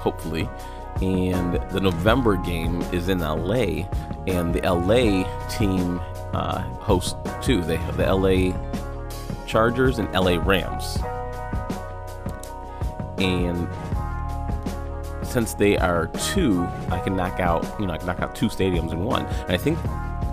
hopefully. 0.00 0.48
And 1.02 1.54
the 1.70 1.80
November 1.80 2.36
game 2.36 2.82
is 2.92 3.08
in 3.08 3.18
LA, 3.18 3.86
and 4.26 4.54
the 4.54 4.60
LA 4.62 5.24
team 5.48 6.00
uh, 6.32 6.60
hosts 6.78 7.14
two. 7.42 7.62
They 7.62 7.76
have 7.76 7.96
the 7.96 8.12
LA 8.12 8.56
Chargers 9.46 9.98
and 9.98 10.12
LA 10.12 10.36
Rams. 10.44 10.98
And 13.18 13.68
since 15.22 15.54
they 15.54 15.76
are 15.76 16.08
two, 16.08 16.66
I 16.90 17.00
can 17.00 17.16
knock 17.16 17.40
out, 17.40 17.64
you 17.78 17.86
know, 17.86 17.92
I 17.92 17.98
can 17.98 18.06
knock 18.06 18.20
out 18.20 18.34
two 18.34 18.46
stadiums 18.46 18.92
in 18.92 19.04
one. 19.04 19.26
And 19.26 19.52
I 19.52 19.56
think 19.56 19.78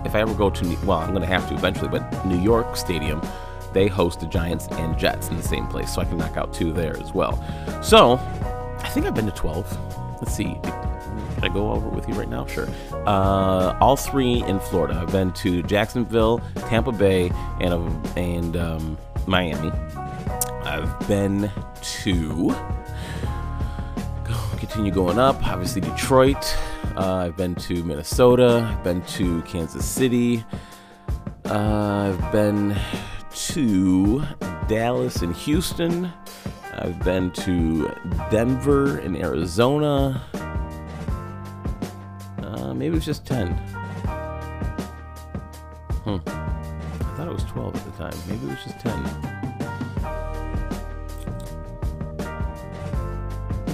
if 0.04 0.14
I 0.14 0.20
ever 0.20 0.34
go 0.34 0.50
to, 0.50 0.78
well, 0.84 0.98
I'm 0.98 1.10
going 1.10 1.22
to 1.22 1.26
have 1.26 1.48
to 1.48 1.54
eventually, 1.54 1.88
but 1.88 2.24
New 2.26 2.38
York 2.38 2.76
Stadium, 2.76 3.22
they 3.72 3.86
host 3.86 4.20
the 4.20 4.26
Giants 4.26 4.68
and 4.72 4.98
Jets 4.98 5.28
in 5.28 5.36
the 5.36 5.42
same 5.42 5.66
place, 5.66 5.94
so 5.94 6.00
I 6.00 6.04
can 6.04 6.18
knock 6.18 6.36
out 6.36 6.52
two 6.52 6.72
there 6.72 6.96
as 6.98 7.14
well. 7.14 7.42
So 7.82 8.14
I 8.80 8.88
think 8.88 9.06
I've 9.06 9.14
been 9.14 9.26
to 9.26 9.32
12. 9.32 10.01
Let's 10.22 10.36
see. 10.36 10.56
Can 10.62 11.42
I 11.42 11.48
go 11.48 11.72
over 11.72 11.88
with 11.88 12.08
you 12.08 12.14
right 12.14 12.28
now? 12.28 12.46
Sure. 12.46 12.68
Uh, 12.92 13.76
all 13.80 13.96
three 13.96 14.44
in 14.44 14.60
Florida. 14.60 15.00
I've 15.02 15.10
been 15.10 15.32
to 15.32 15.64
Jacksonville, 15.64 16.40
Tampa 16.68 16.92
Bay, 16.92 17.32
and 17.60 17.74
uh, 17.74 17.90
and 18.16 18.56
um, 18.56 18.98
Miami. 19.26 19.72
I've 20.62 21.08
been 21.08 21.50
to 22.04 22.54
continue 24.58 24.92
going 24.92 25.18
up. 25.18 25.44
Obviously, 25.44 25.80
Detroit. 25.80 26.56
Uh, 26.96 27.16
I've 27.16 27.36
been 27.36 27.56
to 27.56 27.82
Minnesota. 27.82 28.72
I've 28.72 28.84
been 28.84 29.02
to 29.02 29.42
Kansas 29.42 29.84
City. 29.84 30.44
Uh, 31.46 32.14
I've 32.14 32.32
been 32.32 32.78
to 33.34 34.24
Dallas 34.72 35.20
and 35.20 35.36
Houston. 35.36 36.10
I've 36.72 36.98
been 37.04 37.30
to 37.32 37.94
Denver 38.30 39.00
and 39.00 39.18
Arizona. 39.18 40.24
Uh, 42.42 42.72
maybe 42.72 42.86
it 42.86 42.94
was 42.94 43.04
just 43.04 43.26
10. 43.26 43.48
Hmm. 46.04 46.16
I 46.26 47.14
thought 47.16 47.28
it 47.28 47.34
was 47.34 47.44
12 47.44 47.76
at 47.76 47.84
the 47.84 47.90
time. 47.98 48.14
Maybe 48.26 48.46
it 48.46 48.48
was 48.48 48.64
just 48.64 48.80
10. 48.80 48.98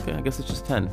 Okay, 0.02 0.14
I 0.14 0.21
guess 0.21 0.40
it's 0.40 0.49
just 0.49 0.67
10. 0.67 0.90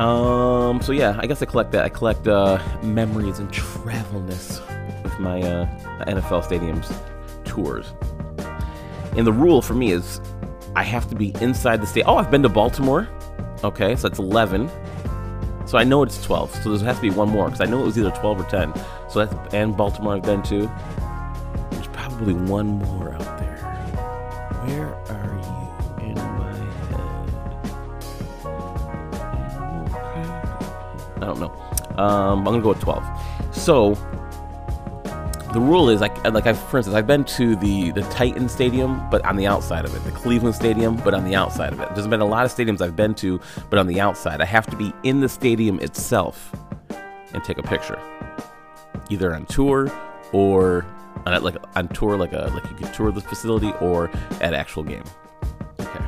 Um, 0.00 0.82
so 0.82 0.90
yeah, 0.90 1.16
I 1.20 1.28
guess 1.28 1.40
I 1.40 1.46
collect 1.46 1.70
that. 1.70 1.84
I 1.84 1.90
collect 1.90 2.26
uh, 2.26 2.60
memories 2.82 3.38
and 3.38 3.52
travelness 3.52 4.60
with 5.04 5.16
my 5.20 5.40
uh, 5.42 5.66
NFL 6.06 6.42
stadiums 6.42 6.92
tours. 7.44 7.92
And 9.16 9.26
the 9.26 9.32
rule 9.32 9.62
for 9.62 9.74
me 9.74 9.92
is 9.92 10.20
I 10.74 10.82
have 10.82 11.08
to 11.08 11.14
be 11.14 11.34
inside 11.40 11.80
the 11.80 11.86
state. 11.86 12.04
Oh, 12.06 12.16
I've 12.16 12.30
been 12.30 12.42
to 12.42 12.48
Baltimore. 12.48 13.08
Okay, 13.64 13.96
so 13.96 14.08
that's 14.08 14.18
11. 14.18 14.70
So 15.66 15.78
I 15.78 15.84
know 15.84 16.02
it's 16.02 16.22
12. 16.22 16.62
So 16.62 16.76
there 16.76 16.86
has 16.86 16.96
to 16.96 17.02
be 17.02 17.10
one 17.10 17.30
more 17.30 17.46
because 17.46 17.60
I 17.60 17.64
know 17.64 17.80
it 17.80 17.86
was 17.86 17.98
either 17.98 18.10
12 18.10 18.40
or 18.40 18.44
10. 18.44 18.74
So 19.08 19.24
that's 19.24 19.54
and 19.54 19.76
Baltimore 19.76 20.14
I've 20.14 20.22
been 20.22 20.42
to. 20.44 20.70
There's 21.70 21.88
probably 21.88 22.34
one 22.34 22.66
more 22.66 23.14
out 23.14 23.38
there. 23.38 23.56
Where 24.66 24.94
are 24.94 25.40
you 25.42 26.06
in 26.06 26.14
my 26.14 26.52
head? 26.90 27.06
I 31.16 31.20
don't 31.20 31.40
know. 31.40 31.52
Um, 31.96 32.38
I'm 32.40 32.44
gonna 32.44 32.60
go 32.60 32.68
with 32.70 32.80
12. 32.80 33.02
So 33.52 33.96
the 35.56 35.62
rule 35.62 35.88
is 35.88 36.02
like 36.02 36.22
like 36.34 36.46
I 36.46 36.52
for 36.52 36.76
instance 36.76 36.94
I've 36.94 37.06
been 37.06 37.24
to 37.24 37.56
the 37.56 37.90
the 37.92 38.02
Titan 38.02 38.46
Stadium 38.46 39.08
but 39.08 39.24
on 39.24 39.36
the 39.36 39.46
outside 39.46 39.86
of 39.86 39.96
it, 39.96 40.04
the 40.04 40.10
Cleveland 40.10 40.54
Stadium 40.54 40.96
but 40.96 41.14
on 41.14 41.24
the 41.24 41.34
outside 41.34 41.72
of 41.72 41.80
it. 41.80 41.88
There's 41.94 42.06
been 42.06 42.20
a 42.20 42.26
lot 42.26 42.44
of 42.44 42.52
stadiums 42.52 42.82
I've 42.82 42.94
been 42.94 43.14
to 43.14 43.40
but 43.70 43.78
on 43.78 43.86
the 43.86 43.98
outside. 43.98 44.42
I 44.42 44.44
have 44.44 44.66
to 44.66 44.76
be 44.76 44.92
in 45.02 45.20
the 45.20 45.30
stadium 45.30 45.80
itself 45.80 46.54
and 47.32 47.42
take 47.42 47.56
a 47.56 47.62
picture, 47.62 47.98
either 49.08 49.34
on 49.34 49.46
tour 49.46 49.90
or 50.34 50.84
on 51.24 51.42
like 51.42 51.56
on 51.74 51.88
tour 51.88 52.18
like 52.18 52.34
a 52.34 52.50
like 52.54 52.70
you 52.70 52.76
can 52.76 52.92
tour 52.92 53.10
the 53.10 53.22
facility 53.22 53.72
or 53.80 54.10
at 54.42 54.52
actual 54.52 54.82
game. 54.82 55.04
Okay. 55.80 56.04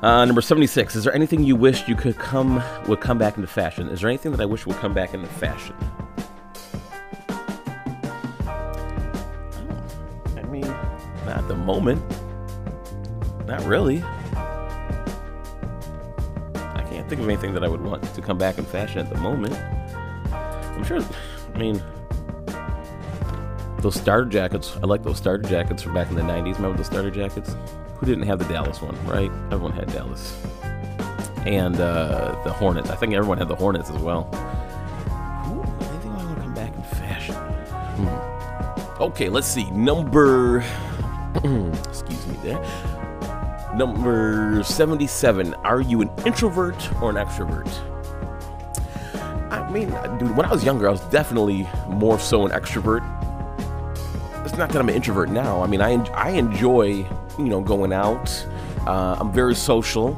Uh, 0.00 0.24
number 0.26 0.40
76. 0.40 0.94
Is 0.94 1.02
there 1.02 1.12
anything 1.12 1.42
you 1.42 1.56
wish 1.56 1.88
you 1.88 1.96
could 1.96 2.18
come 2.18 2.62
would 2.86 3.00
come 3.00 3.18
back 3.18 3.36
into 3.36 3.48
fashion? 3.48 3.88
Is 3.88 4.02
there 4.02 4.10
anything 4.10 4.30
that 4.30 4.40
I 4.40 4.46
wish 4.46 4.64
would 4.64 4.76
come 4.76 4.94
back 4.94 5.12
into 5.12 5.26
fashion? 5.26 5.74
Moment. 11.64 12.02
Not 13.46 13.64
really. 13.64 14.02
I 16.54 16.82
can't 16.88 17.08
think 17.08 17.20
of 17.20 17.28
anything 17.28 17.52
that 17.54 17.64
I 17.64 17.68
would 17.68 17.82
want 17.82 18.02
to 18.02 18.22
come 18.22 18.38
back 18.38 18.58
in 18.58 18.64
fashion 18.64 18.98
at 18.98 19.10
the 19.10 19.18
moment. 19.18 19.54
I'm 20.32 20.84
sure, 20.84 21.00
I 21.54 21.58
mean, 21.58 21.82
those 23.78 23.94
starter 24.00 24.28
jackets, 24.28 24.76
I 24.82 24.86
like 24.86 25.02
those 25.02 25.18
starter 25.18 25.46
jackets 25.48 25.82
from 25.82 25.92
back 25.94 26.08
in 26.08 26.16
the 26.16 26.22
90s. 26.22 26.54
Remember 26.56 26.78
the 26.78 26.84
starter 26.84 27.10
jackets? 27.10 27.54
Who 27.96 28.06
didn't 28.06 28.24
have 28.24 28.38
the 28.38 28.46
Dallas 28.46 28.80
one, 28.80 28.96
right? 29.06 29.30
Everyone 29.52 29.72
had 29.72 29.92
Dallas. 29.92 30.40
And 31.44 31.78
uh, 31.78 32.40
the 32.44 32.52
Hornets. 32.52 32.88
I 32.88 32.96
think 32.96 33.12
everyone 33.12 33.36
had 33.36 33.48
the 33.48 33.54
Hornets 33.54 33.90
as 33.90 33.98
well. 33.98 34.30
Anything 34.32 36.12
I 36.12 36.24
want 36.24 36.34
to 36.36 36.42
come 36.42 36.54
back 36.54 36.74
in 36.74 36.82
fashion? 36.82 37.34
Hmm. 37.34 39.02
Okay, 39.02 39.28
let's 39.28 39.46
see. 39.46 39.70
Number 39.70 40.64
excuse 41.84 42.26
me 42.26 42.36
there. 42.42 42.60
Number 43.74 44.62
77. 44.62 45.54
Are 45.54 45.80
you 45.80 46.00
an 46.02 46.10
introvert 46.24 46.76
or 47.02 47.10
an 47.10 47.16
extrovert? 47.16 47.68
I 49.50 49.68
mean, 49.70 49.88
dude, 50.18 50.36
when 50.36 50.46
I 50.46 50.52
was 50.52 50.64
younger, 50.64 50.88
I 50.88 50.92
was 50.92 51.00
definitely 51.06 51.68
more 51.88 52.18
so 52.18 52.46
an 52.46 52.52
extrovert. 52.52 53.02
It's 54.44 54.56
not 54.56 54.70
that 54.70 54.78
I'm 54.78 54.88
an 54.88 54.94
introvert 54.94 55.28
now. 55.28 55.62
I 55.62 55.66
mean, 55.66 55.80
I, 55.80 55.94
I 56.12 56.30
enjoy, 56.30 57.06
you 57.38 57.44
know, 57.44 57.60
going 57.60 57.92
out. 57.92 58.46
Uh, 58.86 59.16
I'm 59.18 59.32
very 59.32 59.54
social 59.54 60.14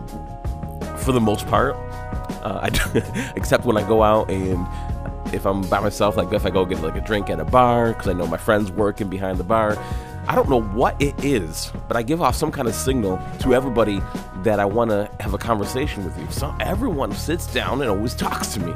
for 0.99 1.13
the 1.13 1.21
most 1.21 1.47
part. 1.47 1.77
Uh, 2.43 2.69
I, 2.69 3.33
except 3.37 3.65
when 3.65 3.79
I 3.79 3.89
go 3.89 4.03
out 4.03 4.31
and 4.31 4.67
if 5.33 5.47
I'm 5.47 5.63
by 5.63 5.81
myself, 5.81 6.17
like 6.17 6.33
if 6.33 6.45
I 6.45 6.51
go 6.51 6.65
get 6.65 6.83
like 6.83 6.97
a 6.97 7.01
drink 7.01 7.31
at 7.31 7.41
a 7.41 7.45
bar, 7.45 7.93
because 7.93 8.09
I 8.09 8.13
know 8.13 8.27
my 8.27 8.37
friends 8.37 8.71
working 8.71 9.09
behind 9.09 9.39
the 9.39 9.45
bar, 9.45 9.77
I 10.29 10.35
don't 10.35 10.49
know 10.49 10.61
what 10.61 11.01
it 11.01 11.15
is, 11.25 11.73
but 11.87 11.97
I 11.97 12.03
give 12.03 12.21
off 12.21 12.35
some 12.35 12.51
kind 12.51 12.67
of 12.67 12.75
signal 12.75 13.21
to 13.41 13.55
everybody 13.55 14.03
that 14.43 14.59
I 14.59 14.65
want 14.65 14.91
to 14.91 15.11
have 15.21 15.35
a 15.35 15.39
conversation 15.39 16.05
with 16.05 16.19
you. 16.19 16.27
So 16.31 16.55
everyone 16.61 17.13
sits 17.13 17.53
down 17.53 17.81
and 17.81 17.91
always 17.91 18.15
talks 18.17 18.49
to 18.55 18.61
me. 18.61 18.75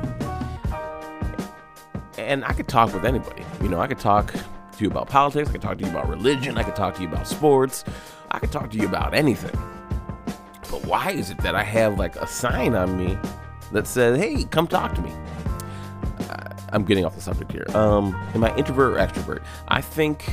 And 2.18 2.44
I 2.44 2.52
could 2.52 2.68
talk 2.68 2.94
with 2.94 3.04
anybody. 3.04 3.44
You 3.60 3.68
know, 3.68 3.80
I 3.80 3.88
could 3.88 3.98
talk 3.98 4.32
to 4.32 4.84
you 4.84 4.88
about 4.88 5.08
politics, 5.08 5.48
I 5.48 5.52
could 5.52 5.62
talk 5.62 5.78
to 5.78 5.84
you 5.84 5.90
about 5.90 6.08
religion, 6.08 6.56
I 6.56 6.62
could 6.62 6.76
talk 6.76 6.94
to 6.96 7.02
you 7.02 7.08
about 7.08 7.26
sports, 7.26 7.84
I 8.30 8.38
could 8.38 8.52
talk 8.52 8.70
to 8.70 8.78
you 8.78 8.86
about 8.86 9.12
anything. 9.12 9.58
But 10.70 10.84
why 10.84 11.10
is 11.10 11.30
it 11.30 11.38
that 11.38 11.56
I 11.56 11.64
have 11.64 11.98
like 11.98 12.14
a 12.16 12.26
sign 12.26 12.74
on 12.74 12.96
me 12.96 13.18
that 13.72 13.88
says, 13.88 14.18
hey, 14.18 14.44
come 14.44 14.68
talk 14.68 14.94
to 14.94 15.02
me? 15.02 15.12
I'm 16.72 16.84
getting 16.84 17.04
off 17.04 17.14
the 17.14 17.20
subject 17.20 17.52
here. 17.52 17.66
Um, 17.74 18.14
am 18.34 18.44
I 18.44 18.54
introvert 18.56 18.94
or 18.94 18.96
extrovert? 18.96 19.42
I 19.68 19.80
think 19.80 20.32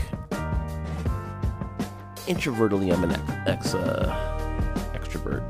introvertedly, 2.28 2.94
I'm 2.94 3.04
an 3.04 3.20
ex, 3.48 3.74
uh, 3.74 4.14
extrovert. 4.94 5.44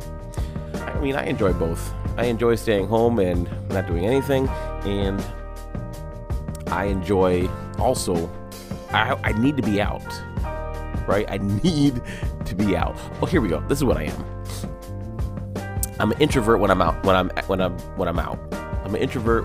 I 0.95 0.99
mean, 0.99 1.15
I 1.15 1.25
enjoy 1.25 1.53
both. 1.53 1.93
I 2.17 2.25
enjoy 2.25 2.55
staying 2.55 2.87
home 2.87 3.19
and 3.19 3.49
not 3.69 3.87
doing 3.87 4.05
anything, 4.05 4.47
and 4.85 5.23
I 6.67 6.85
enjoy 6.85 7.47
also. 7.77 8.29
I, 8.91 9.19
I 9.23 9.33
need 9.33 9.57
to 9.57 9.63
be 9.63 9.81
out, 9.81 10.05
right? 11.07 11.25
I 11.29 11.37
need 11.63 12.01
to 12.45 12.55
be 12.55 12.75
out. 12.77 12.95
Oh, 13.21 13.25
here 13.25 13.41
we 13.41 13.49
go. 13.49 13.59
This 13.67 13.79
is 13.79 13.83
what 13.83 13.97
I 13.97 14.03
am. 14.03 14.25
I'm 15.99 16.11
an 16.11 16.19
introvert 16.19 16.59
when 16.59 16.71
I'm 16.71 16.81
out. 16.81 17.03
When 17.03 17.15
I'm 17.15 17.29
when 17.47 17.61
I'm 17.61 17.77
when 17.97 18.07
I'm 18.07 18.19
out. 18.19 18.39
I'm 18.85 18.95
an 18.95 19.01
introvert 19.01 19.43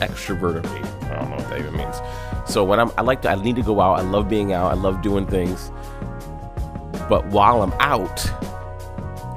extrovertedly. 0.00 0.84
I 1.10 1.20
don't 1.20 1.30
know 1.30 1.36
what 1.36 1.48
that 1.50 1.58
even 1.58 1.76
means. 1.76 1.96
So 2.46 2.64
when 2.64 2.80
I'm, 2.80 2.90
I 2.96 3.02
like 3.02 3.22
to, 3.22 3.30
I 3.30 3.34
need 3.34 3.56
to 3.56 3.62
go 3.62 3.80
out. 3.80 3.98
I 3.98 4.02
love 4.02 4.28
being 4.28 4.52
out. 4.52 4.70
I 4.70 4.74
love 4.74 5.02
doing 5.02 5.26
things. 5.26 5.70
But 7.10 7.26
while 7.26 7.62
I'm 7.62 7.72
out, 7.80 8.24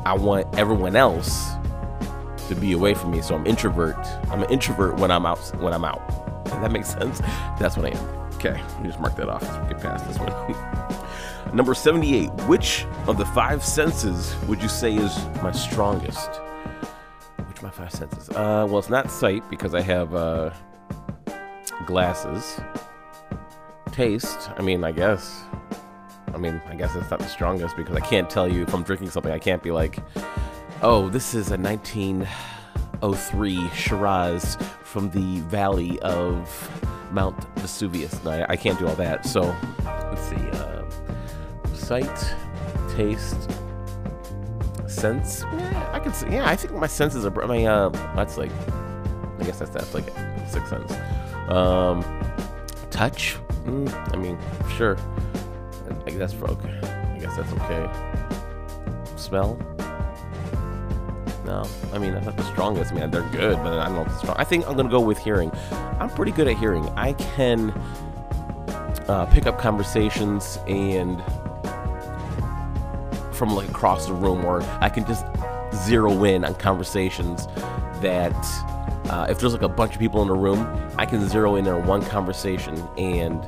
I 0.05 0.13
want 0.13 0.47
everyone 0.55 0.95
else 0.95 1.49
to 2.47 2.53
be 2.53 2.73
away 2.73 2.93
from 2.93 3.09
me. 3.09 3.21
So 3.23 3.33
I'm 3.33 3.47
introvert. 3.47 3.97
I'm 4.29 4.43
an 4.43 4.51
introvert 4.51 4.99
when 4.99 5.09
I'm 5.09 5.25
out. 5.25 5.39
When 5.59 5.73
I'm 5.73 5.83
out. 5.83 6.45
Does 6.45 6.61
that 6.61 6.71
make 6.71 6.85
sense? 6.85 7.19
That's 7.59 7.75
what 7.75 7.87
I 7.87 7.97
am. 7.97 8.05
Okay, 8.35 8.51
let 8.51 8.81
me 8.81 8.89
just 8.89 8.99
mark 8.99 9.15
that 9.15 9.27
off. 9.27 9.41
Let's 9.41 9.73
get 9.73 9.81
past 9.81 10.07
this 10.07 10.19
one. 10.19 11.55
Number 11.55 11.73
78. 11.73 12.29
Which 12.47 12.85
of 13.07 13.17
the 13.17 13.25
five 13.25 13.65
senses 13.65 14.35
would 14.47 14.61
you 14.61 14.69
say 14.69 14.93
is 14.93 15.25
my 15.41 15.51
strongest? 15.51 16.29
Which 17.47 17.57
of 17.57 17.63
my 17.63 17.71
five 17.71 17.91
senses? 17.91 18.29
Uh, 18.29 18.67
well, 18.69 18.77
it's 18.77 18.89
not 18.91 19.09
sight 19.09 19.49
because 19.49 19.73
I 19.73 19.81
have 19.81 20.13
uh, 20.13 20.51
glasses. 21.87 22.61
Taste. 23.91 24.51
I 24.57 24.61
mean, 24.61 24.83
I 24.83 24.91
guess. 24.91 25.41
I 26.33 26.37
mean, 26.37 26.61
I 26.67 26.75
guess 26.75 26.95
it's 26.95 27.09
not 27.09 27.19
the 27.19 27.27
strongest 27.27 27.75
because 27.75 27.95
I 27.95 27.99
can't 27.99 28.29
tell 28.29 28.47
you 28.47 28.63
if 28.63 28.73
I'm 28.73 28.83
drinking 28.83 29.09
something. 29.11 29.31
I 29.31 29.39
can't 29.39 29.61
be 29.61 29.71
like, 29.71 29.99
oh, 30.81 31.09
this 31.09 31.33
is 31.33 31.51
a 31.51 31.57
1903 31.57 33.69
Shiraz 33.69 34.57
from 34.83 35.09
the 35.11 35.39
valley 35.41 35.99
of 35.99 36.81
Mount 37.11 37.43
Vesuvius. 37.59 38.25
I, 38.25 38.45
I 38.49 38.55
can't 38.55 38.79
do 38.79 38.87
all 38.87 38.95
that. 38.95 39.25
So, 39.25 39.55
let's 39.83 40.21
see. 40.21 40.35
Uh, 40.35 40.83
sight, 41.73 42.33
taste, 42.95 43.49
sense. 44.87 45.43
Yeah, 45.43 45.89
I 45.93 46.11
see. 46.11 46.29
Yeah, 46.29 46.49
I 46.49 46.55
think 46.55 46.73
my 46.73 46.87
senses 46.87 47.25
are. 47.25 47.47
Mean, 47.47 47.67
uh, 47.67 47.89
that's 48.15 48.37
like. 48.37 48.51
I 49.39 49.45
guess 49.45 49.59
that's 49.59 49.71
that's 49.71 49.93
like 49.93 50.05
six 50.47 50.69
sense. 50.69 50.93
Um, 51.49 52.03
touch. 52.91 53.37
Mm, 53.65 54.13
I 54.13 54.17
mean, 54.17 54.37
sure. 54.77 54.97
That's 56.23 56.41
okay. 56.41 56.79
I 56.81 57.17
guess 57.19 57.35
that's 57.35 57.51
okay. 57.51 57.89
Smell. 59.17 59.57
No, 61.43 61.67
I 61.91 61.97
mean 61.97 62.13
that's 62.13 62.25
not 62.25 62.37
the 62.37 62.45
strongest. 62.45 62.93
I 62.93 62.95
mean 62.95 63.11
they're 63.11 63.29
good, 63.33 63.57
but 63.57 63.77
I 63.77 63.87
don't 63.87 63.95
know 63.95 64.01
if 64.03 64.07
it's 64.07 64.19
strong. 64.19 64.37
I 64.39 64.45
think 64.45 64.65
I'm 64.65 64.77
gonna 64.77 64.87
go 64.87 65.01
with 65.01 65.17
hearing. 65.17 65.51
I'm 65.99 66.09
pretty 66.09 66.31
good 66.31 66.47
at 66.47 66.55
hearing. 66.55 66.87
I 66.95 67.11
can 67.11 67.71
uh, 69.09 69.27
pick 69.33 69.47
up 69.47 69.59
conversations 69.59 70.59
and 70.65 71.21
from 73.35 73.53
like 73.53 73.67
across 73.67 74.05
the 74.05 74.13
room, 74.13 74.45
or 74.45 74.61
I 74.79 74.87
can 74.87 75.05
just 75.05 75.25
zero 75.75 76.23
in 76.23 76.45
on 76.45 76.55
conversations 76.55 77.47
that 77.99 78.33
uh, 79.09 79.27
if 79.29 79.39
there's 79.39 79.51
like 79.51 79.61
a 79.61 79.67
bunch 79.67 79.91
of 79.91 79.99
people 79.99 80.21
in 80.21 80.29
a 80.29 80.33
room, 80.33 80.65
I 80.97 81.05
can 81.05 81.27
zero 81.27 81.57
in 81.57 81.67
on 81.67 81.85
one 81.85 82.01
conversation 82.01 82.77
and 82.97 83.43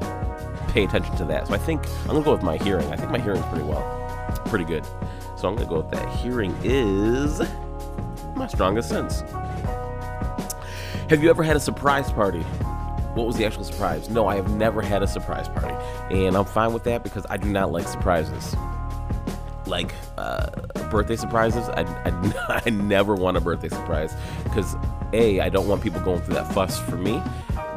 pay 0.75 0.83
attention 0.83 1.15
to 1.15 1.23
that. 1.23 1.47
So 1.47 1.53
I 1.53 1.57
think 1.57 1.81
I'm 2.01 2.07
gonna 2.07 2.21
go 2.21 2.33
with 2.33 2.43
my 2.43 2.57
hearing. 2.57 2.85
I 2.91 2.97
think 2.97 3.09
my 3.09 3.17
hearing's 3.17 3.45
pretty 3.45 3.63
well, 3.63 3.81
pretty 4.47 4.65
good. 4.65 4.85
So 5.37 5.47
I'm 5.47 5.55
gonna 5.55 5.69
go 5.69 5.77
with 5.77 5.91
that. 5.91 6.07
Hearing 6.17 6.53
is 6.65 7.41
my 8.35 8.45
strongest 8.47 8.89
sense. 8.89 9.21
Have 11.09 11.23
you 11.23 11.29
ever 11.29 11.43
had 11.43 11.55
a 11.55 11.61
surprise 11.61 12.11
party? 12.11 12.41
What 13.13 13.25
was 13.25 13.37
the 13.37 13.45
actual 13.45 13.63
surprise? 13.63 14.09
No, 14.09 14.27
I 14.27 14.35
have 14.35 14.53
never 14.53 14.81
had 14.81 15.01
a 15.01 15.07
surprise 15.07 15.47
party, 15.47 15.73
and 16.13 16.35
I'm 16.35 16.43
fine 16.43 16.73
with 16.73 16.83
that 16.83 17.03
because 17.03 17.25
I 17.29 17.37
do 17.37 17.49
not 17.49 17.71
like 17.71 17.87
surprises. 17.87 18.53
Like 19.65 19.93
uh, 20.17 20.47
birthday 20.91 21.15
surprises, 21.15 21.69
I, 21.69 21.83
I, 22.03 22.61
I 22.65 22.69
never 22.69 23.15
want 23.15 23.37
a 23.37 23.39
birthday 23.39 23.69
surprise 23.69 24.13
because 24.43 24.75
a 25.13 25.39
I 25.39 25.47
don't 25.47 25.69
want 25.69 25.81
people 25.81 26.01
going 26.01 26.19
through 26.21 26.33
that 26.33 26.53
fuss 26.53 26.77
for 26.77 26.97
me 26.97 27.21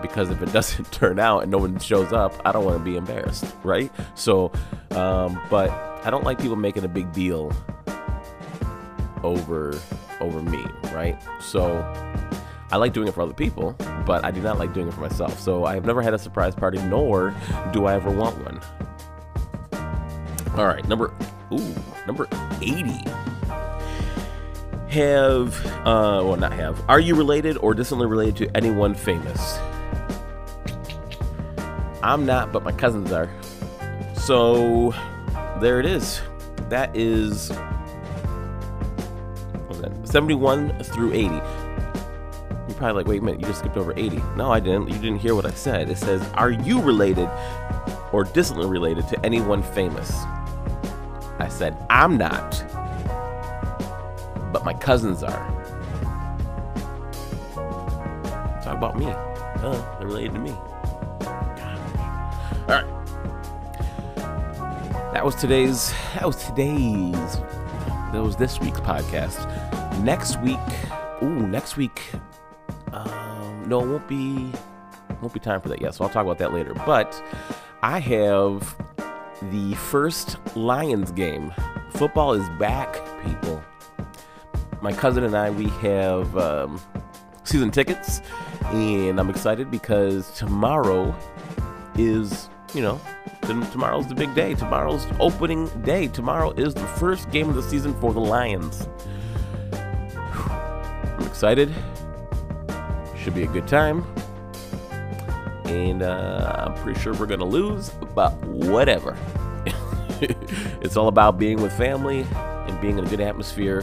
because 0.02 0.30
if 0.30 0.40
it 0.42 0.52
doesn't 0.52 0.90
turn 0.92 1.18
out 1.18 1.42
and 1.42 1.50
no 1.50 1.58
one 1.58 1.78
shows 1.78 2.12
up, 2.12 2.34
I 2.44 2.52
don't 2.52 2.64
want 2.64 2.78
to 2.78 2.84
be 2.84 2.96
embarrassed, 2.96 3.46
right? 3.62 3.90
So, 4.14 4.52
um, 4.92 5.40
but 5.50 5.70
I 6.04 6.10
don't 6.10 6.24
like 6.24 6.40
people 6.40 6.56
making 6.56 6.84
a 6.84 6.88
big 6.88 7.12
deal 7.12 7.52
over 9.22 9.78
over 10.20 10.42
me, 10.42 10.64
right? 10.92 11.20
So 11.40 11.80
I 12.70 12.76
like 12.76 12.92
doing 12.92 13.08
it 13.08 13.14
for 13.14 13.22
other 13.22 13.32
people, 13.32 13.74
but 14.04 14.24
I 14.24 14.30
do 14.30 14.40
not 14.40 14.58
like 14.58 14.74
doing 14.74 14.88
it 14.88 14.94
for 14.94 15.00
myself. 15.00 15.38
So 15.40 15.64
I 15.64 15.74
have 15.74 15.84
never 15.84 16.02
had 16.02 16.14
a 16.14 16.18
surprise 16.18 16.54
party, 16.54 16.78
nor 16.82 17.34
do 17.72 17.86
I 17.86 17.94
ever 17.94 18.10
want 18.10 18.36
one. 18.44 18.60
All 20.56 20.66
right, 20.66 20.86
number 20.88 21.14
ooh, 21.52 21.74
number 22.06 22.28
80. 22.60 22.92
Have 24.88 25.66
uh 25.86 26.22
well 26.24 26.36
not 26.36 26.52
have. 26.52 26.82
Are 26.88 27.00
you 27.00 27.14
related 27.14 27.58
or 27.58 27.74
distantly 27.74 28.06
related 28.06 28.36
to 28.36 28.56
anyone 28.56 28.94
famous? 28.94 29.58
I'm 32.08 32.24
not, 32.24 32.52
but 32.52 32.64
my 32.64 32.72
cousins 32.72 33.12
are. 33.12 33.30
So 34.14 34.94
there 35.60 35.78
it 35.78 35.84
is. 35.84 36.22
That 36.70 36.96
is 36.96 37.48
that 37.48 37.60
71 40.04 40.82
through 40.84 41.12
80. 41.12 41.26
You're 41.26 41.42
probably 42.76 42.94
like, 42.94 43.06
wait 43.06 43.20
a 43.20 43.24
minute, 43.24 43.42
you 43.42 43.46
just 43.46 43.58
skipped 43.58 43.76
over 43.76 43.92
80. 43.94 44.22
No, 44.36 44.50
I 44.50 44.58
didn't. 44.58 44.88
You 44.88 44.94
didn't 44.94 45.18
hear 45.18 45.34
what 45.34 45.44
I 45.44 45.50
said. 45.50 45.90
It 45.90 45.98
says, 45.98 46.26
Are 46.32 46.50
you 46.50 46.80
related 46.80 47.28
or 48.10 48.24
distantly 48.24 48.66
related 48.66 49.06
to 49.08 49.22
anyone 49.22 49.62
famous? 49.62 50.10
I 51.38 51.48
said, 51.50 51.76
I'm 51.90 52.16
not, 52.16 52.64
but 54.50 54.64
my 54.64 54.72
cousins 54.72 55.22
are. 55.22 55.46
Talk 58.64 58.78
about 58.78 58.98
me. 58.98 59.04
They're 59.60 60.06
related 60.06 60.32
to 60.32 60.40
me. 60.40 60.56
Was 65.28 65.34
today's. 65.34 65.92
That 66.14 66.24
was 66.24 66.36
today's. 66.36 67.36
That 68.12 68.22
was 68.22 68.34
this 68.36 68.58
week's 68.60 68.80
podcast. 68.80 69.44
Next 70.02 70.40
week. 70.40 70.58
Ooh, 71.22 71.46
next 71.46 71.76
week. 71.76 72.00
Um, 72.92 73.64
no, 73.66 73.80
it 73.80 73.88
won't 73.88 74.08
be. 74.08 74.50
Won't 75.20 75.34
be 75.34 75.40
time 75.40 75.60
for 75.60 75.68
that 75.68 75.82
yet. 75.82 75.94
So 75.94 76.04
I'll 76.04 76.08
talk 76.08 76.24
about 76.24 76.38
that 76.38 76.54
later. 76.54 76.72
But 76.72 77.22
I 77.82 77.98
have 77.98 78.74
the 79.50 79.74
first 79.74 80.38
Lions 80.56 81.10
game. 81.12 81.52
Football 81.90 82.32
is 82.32 82.48
back, 82.58 82.98
people. 83.22 83.62
My 84.80 84.94
cousin 84.94 85.24
and 85.24 85.36
I, 85.36 85.50
we 85.50 85.66
have 85.82 86.34
um, 86.38 86.80
season 87.44 87.70
tickets, 87.70 88.22
and 88.62 89.20
I'm 89.20 89.28
excited 89.28 89.70
because 89.70 90.30
tomorrow 90.30 91.14
is, 91.96 92.48
you 92.72 92.80
know, 92.80 92.98
tomorrow's 93.48 94.06
the 94.06 94.14
big 94.14 94.34
day. 94.34 94.54
Tomorrow's 94.54 95.06
opening 95.18 95.68
day. 95.82 96.08
Tomorrow 96.08 96.52
is 96.52 96.74
the 96.74 96.86
first 96.86 97.30
game 97.30 97.48
of 97.48 97.54
the 97.54 97.62
season 97.62 97.98
for 98.00 98.12
the 98.12 98.20
Lions. 98.20 98.86
I'm 99.72 101.26
excited. 101.26 101.72
Should 103.16 103.34
be 103.34 103.44
a 103.44 103.46
good 103.46 103.66
time. 103.66 104.04
And 105.64 106.02
uh, 106.02 106.66
I'm 106.66 106.74
pretty 106.82 107.00
sure 107.00 107.14
we're 107.14 107.26
going 107.26 107.40
to 107.40 107.46
lose, 107.46 107.90
but 108.14 108.32
whatever. 108.44 109.16
it's 110.20 110.96
all 110.96 111.08
about 111.08 111.38
being 111.38 111.60
with 111.62 111.72
family 111.72 112.26
and 112.34 112.80
being 112.80 112.98
in 112.98 113.04
a 113.04 113.08
good 113.08 113.20
atmosphere. 113.20 113.80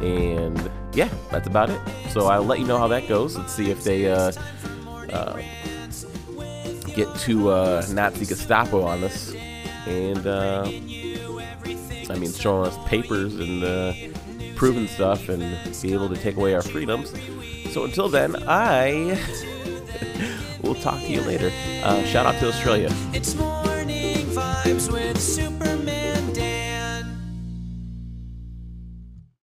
And 0.00 0.70
yeah, 0.92 1.08
that's 1.30 1.46
about 1.46 1.70
it. 1.70 1.80
So 2.10 2.26
I'll 2.26 2.44
let 2.44 2.58
you 2.58 2.66
know 2.66 2.78
how 2.78 2.88
that 2.88 3.08
goes. 3.08 3.36
Let's 3.36 3.52
see 3.52 3.70
if 3.70 3.84
they 3.84 4.10
uh, 4.10 4.32
uh, 5.10 5.40
get 6.94 7.14
to 7.20 7.50
uh, 7.50 7.86
Nazi 7.90 8.26
Gestapo 8.26 8.82
on 8.82 9.04
us. 9.04 9.34
And 9.86 10.26
uh, 10.26 10.64
I 10.66 12.16
mean, 12.18 12.32
showing 12.32 12.68
us 12.68 12.88
papers 12.88 13.34
and 13.34 13.64
uh, 13.64 13.92
proving 14.54 14.86
stuff 14.86 15.28
and 15.28 15.58
be 15.80 15.92
able 15.92 16.08
to 16.08 16.16
take 16.16 16.36
away 16.36 16.54
our 16.54 16.62
freedoms. 16.62 17.12
So 17.72 17.84
until 17.84 18.08
then, 18.08 18.36
I 18.46 19.18
will 20.62 20.74
talk 20.76 21.00
to 21.00 21.08
you 21.08 21.20
later. 21.22 21.50
Uh, 21.82 22.02
shout 22.04 22.26
out 22.26 22.38
to 22.40 22.48
Australia. 22.48 22.90